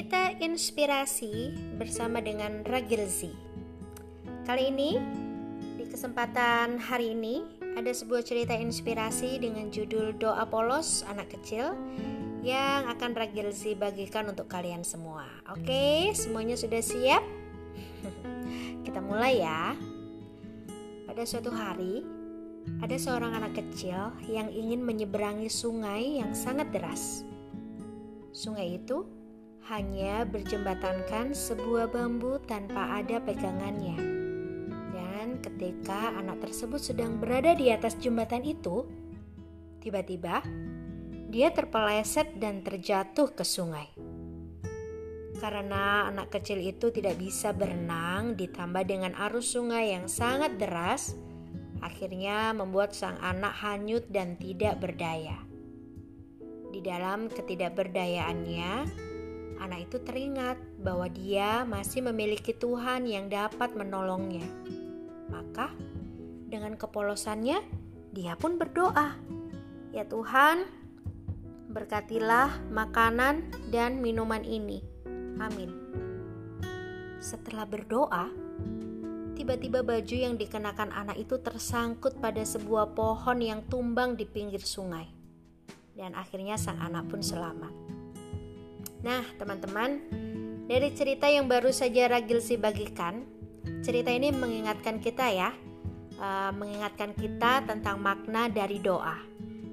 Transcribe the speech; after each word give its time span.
Inspirasi 0.00 1.52
bersama 1.76 2.24
dengan 2.24 2.64
Ragilzi. 2.64 3.36
Kali 4.48 4.72
ini, 4.72 4.96
di 5.76 5.84
kesempatan 5.84 6.80
hari 6.80 7.12
ini, 7.12 7.44
ada 7.76 7.92
sebuah 7.92 8.24
cerita 8.24 8.56
inspirasi 8.56 9.36
dengan 9.36 9.68
judul 9.68 10.16
Doa 10.16 10.48
Polos 10.48 11.04
Anak 11.04 11.36
Kecil 11.36 11.76
yang 12.40 12.88
akan 12.88 13.12
Ragilzi 13.12 13.76
bagikan 13.76 14.32
untuk 14.32 14.48
kalian 14.48 14.88
semua. 14.88 15.28
Oke, 15.52 16.16
semuanya 16.16 16.56
sudah 16.56 16.80
siap? 16.80 17.20
Kita 18.88 19.04
mulai 19.04 19.44
ya. 19.44 19.76
Pada 21.04 21.28
suatu 21.28 21.52
hari, 21.52 22.00
ada 22.80 22.96
seorang 22.96 23.36
anak 23.36 23.52
kecil 23.52 24.16
yang 24.32 24.48
ingin 24.48 24.80
menyeberangi 24.80 25.52
sungai 25.52 26.24
yang 26.24 26.32
sangat 26.32 26.72
deras. 26.72 27.20
Sungai 28.32 28.80
itu 28.80 29.19
hanya 29.70 30.26
berjembatankan 30.26 31.30
sebuah 31.30 31.94
bambu 31.94 32.42
tanpa 32.42 32.98
ada 32.98 33.22
pegangannya. 33.22 33.94
Dan 34.90 35.38
ketika 35.38 36.10
anak 36.18 36.42
tersebut 36.42 36.82
sedang 36.82 37.22
berada 37.22 37.54
di 37.54 37.70
atas 37.70 37.94
jembatan 38.02 38.42
itu, 38.42 38.82
tiba-tiba 39.78 40.42
dia 41.30 41.54
terpeleset 41.54 42.34
dan 42.42 42.66
terjatuh 42.66 43.30
ke 43.30 43.46
sungai. 43.46 43.86
Karena 45.38 46.10
anak 46.10 46.34
kecil 46.34 46.58
itu 46.58 46.90
tidak 46.90 47.14
bisa 47.22 47.54
berenang, 47.54 48.34
ditambah 48.34 48.82
dengan 48.82 49.14
arus 49.30 49.54
sungai 49.54 49.94
yang 49.94 50.10
sangat 50.10 50.58
deras, 50.58 51.14
akhirnya 51.78 52.50
membuat 52.52 52.90
sang 52.90 53.16
anak 53.22 53.54
hanyut 53.62 54.02
dan 54.10 54.34
tidak 54.34 54.82
berdaya. 54.82 55.38
Di 56.74 56.82
dalam 56.82 57.30
ketidakberdayaannya, 57.30 59.08
anak 59.60 59.92
itu 59.92 60.00
teringat 60.00 60.56
bahwa 60.80 61.06
dia 61.12 61.68
masih 61.68 62.00
memiliki 62.00 62.56
Tuhan 62.56 63.04
yang 63.04 63.28
dapat 63.28 63.76
menolongnya. 63.76 64.44
Maka, 65.28 65.70
dengan 66.48 66.74
kepolosannya, 66.74 67.60
dia 68.10 68.34
pun 68.34 68.56
berdoa, 68.56 69.14
"Ya 69.94 70.08
Tuhan, 70.08 70.66
berkatilah 71.70 72.66
makanan 72.72 73.70
dan 73.70 74.02
minuman 74.02 74.42
ini." 74.42 74.82
Amin. 75.38 75.70
Setelah 77.20 77.68
berdoa, 77.68 78.32
tiba-tiba 79.36 79.84
baju 79.84 80.16
yang 80.16 80.40
dikenakan 80.40 80.90
anak 80.92 81.20
itu 81.20 81.36
tersangkut 81.36 82.16
pada 82.16 82.40
sebuah 82.40 82.96
pohon 82.96 83.38
yang 83.44 83.60
tumbang 83.68 84.16
di 84.16 84.24
pinggir 84.24 84.64
sungai. 84.64 85.08
Dan 85.92 86.16
akhirnya 86.16 86.56
sang 86.56 86.80
anak 86.80 87.12
pun 87.12 87.20
selamat. 87.20 87.89
Nah, 89.00 89.24
teman-teman, 89.40 89.96
dari 90.68 90.92
cerita 90.92 91.24
yang 91.24 91.48
baru 91.48 91.72
saja 91.72 92.12
Ragilsi 92.12 92.60
bagikan, 92.60 93.24
cerita 93.80 94.12
ini 94.12 94.28
mengingatkan 94.28 95.00
kita 95.00 95.24
ya, 95.32 95.50
uh, 96.20 96.52
mengingatkan 96.52 97.16
kita 97.16 97.64
tentang 97.64 97.96
makna 97.96 98.52
dari 98.52 98.76
doa, 98.76 99.16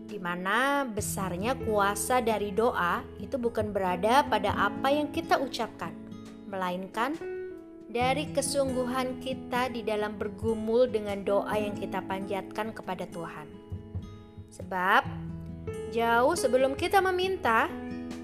di 0.08 0.16
mana 0.16 0.88
besarnya 0.88 1.60
kuasa 1.60 2.24
dari 2.24 2.56
doa 2.56 3.04
itu 3.20 3.36
bukan 3.36 3.76
berada 3.76 4.24
pada 4.24 4.56
apa 4.56 4.96
yang 4.96 5.12
kita 5.12 5.36
ucapkan, 5.44 5.92
melainkan 6.48 7.20
dari 7.92 8.32
kesungguhan 8.32 9.20
kita 9.20 9.72
di 9.76 9.84
dalam 9.84 10.16
bergumul 10.16 10.88
dengan 10.88 11.20
doa 11.28 11.56
yang 11.56 11.76
kita 11.76 12.00
panjatkan 12.00 12.72
kepada 12.72 13.04
Tuhan. 13.12 13.48
Sebab 14.56 15.04
jauh 15.92 16.36
sebelum 16.36 16.80
kita 16.80 17.04
meminta, 17.04 17.68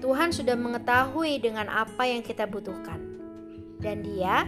Tuhan 0.04 0.36
sudah 0.36 0.52
mengetahui 0.52 1.40
dengan 1.40 1.64
apa 1.72 2.04
yang 2.04 2.20
kita 2.20 2.44
butuhkan, 2.44 3.00
dan 3.80 4.04
Dia 4.04 4.44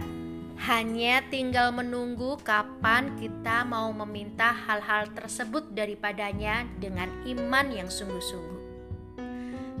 hanya 0.69 1.25
tinggal 1.33 1.73
menunggu 1.73 2.37
kapan 2.45 3.17
kita 3.17 3.65
mau 3.65 3.89
meminta 3.89 4.53
hal-hal 4.53 5.09
tersebut 5.17 5.73
daripadanya 5.73 6.61
dengan 6.77 7.09
iman 7.25 7.73
yang 7.73 7.89
sungguh-sungguh. 7.89 8.61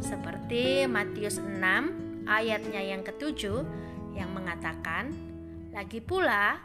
Seperti 0.01 0.89
Matius 0.89 1.37
6 1.37 1.61
ayatnya 2.25 2.81
yang 2.81 3.05
ketujuh 3.05 3.61
yang 4.17 4.33
mengatakan, 4.33 5.13
Lagi 5.77 6.01
pula, 6.01 6.57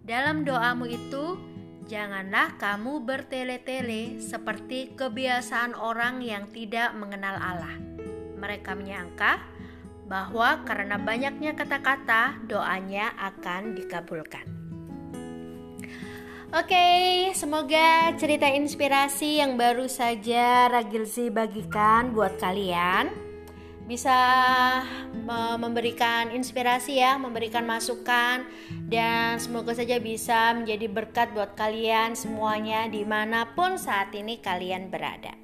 dalam 0.00 0.40
doamu 0.40 0.88
itu 0.88 1.36
janganlah 1.84 2.56
kamu 2.56 3.04
bertele-tele 3.04 4.24
seperti 4.24 4.96
kebiasaan 4.96 5.76
orang 5.76 6.24
yang 6.24 6.48
tidak 6.48 6.96
mengenal 6.96 7.36
Allah 7.36 7.94
mereka 8.44 8.76
menyangka 8.76 9.40
bahwa 10.04 10.60
karena 10.68 11.00
banyaknya 11.00 11.56
kata-kata, 11.56 12.36
doanya 12.44 13.16
akan 13.16 13.72
dikabulkan. 13.72 14.44
Oke, 16.54 17.32
semoga 17.34 18.14
cerita 18.14 18.46
inspirasi 18.46 19.42
yang 19.42 19.58
baru 19.58 19.90
saja 19.90 20.70
Ragilzi 20.70 21.26
bagikan 21.32 22.14
buat 22.14 22.38
kalian 22.38 23.24
bisa 23.84 24.16
memberikan 25.60 26.32
inspirasi 26.32 27.04
ya, 27.04 27.20
memberikan 27.20 27.68
masukan 27.68 28.48
dan 28.88 29.36
semoga 29.36 29.76
saja 29.76 30.00
bisa 30.00 30.56
menjadi 30.56 30.88
berkat 30.88 31.36
buat 31.36 31.52
kalian 31.52 32.16
semuanya 32.16 32.88
di 32.88 33.04
mana 33.04 33.52
pun 33.52 33.76
saat 33.76 34.14
ini 34.16 34.40
kalian 34.40 34.88
berada. 34.88 35.36